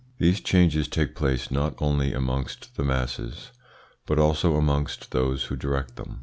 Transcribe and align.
These 0.17 0.41
changes 0.41 0.87
take 0.87 1.13
place 1.13 1.51
not 1.51 1.75
only 1.77 2.11
amongst 2.11 2.75
the 2.75 2.83
masses, 2.83 3.51
but 4.07 4.17
also 4.17 4.55
amongst 4.55 5.11
those 5.11 5.43
who 5.43 5.55
direct 5.55 5.95
them. 5.95 6.19